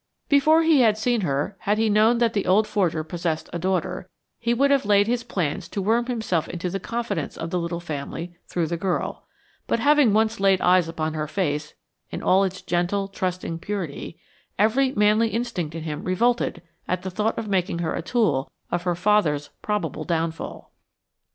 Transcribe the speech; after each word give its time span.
Before 0.29 0.63
he 0.63 0.79
had 0.81 0.97
seen 0.97 1.21
her, 1.21 1.57
had 1.59 1.77
he 1.77 1.87
known 1.87 2.17
that 2.17 2.33
the 2.33 2.47
old 2.47 2.65
forger 2.67 3.03
possessed 3.03 3.51
a 3.53 3.59
daughter, 3.59 4.09
he 4.39 4.51
would 4.51 4.71
have 4.71 4.83
laid 4.83 5.05
his 5.05 5.23
plans 5.23 5.67
to 5.69 5.79
worm 5.79 6.07
himself 6.07 6.49
into 6.49 6.71
the 6.71 6.79
confidence 6.79 7.37
of 7.37 7.51
the 7.51 7.59
little 7.59 7.79
family 7.79 8.35
through 8.47 8.65
the 8.65 8.77
girl, 8.77 9.27
but 9.67 9.79
having 9.79 10.11
once 10.11 10.39
laid 10.39 10.59
eyes 10.59 10.87
upon 10.87 11.13
her 11.13 11.27
face 11.27 11.75
in 12.09 12.23
all 12.23 12.43
its 12.43 12.63
gentle, 12.63 13.09
trusting 13.09 13.59
purity, 13.59 14.17
every 14.57 14.91
manly 14.93 15.27
instinct 15.27 15.75
in 15.75 15.83
him 15.83 16.03
revolted 16.03 16.63
at 16.87 17.03
the 17.03 17.11
thought 17.11 17.37
of 17.37 17.47
making 17.47 17.77
her 17.77 17.93
a 17.93 18.01
tool 18.01 18.51
of 18.71 18.81
her 18.81 18.95
father's 18.95 19.49
probable 19.61 20.03
downfall. 20.03 20.71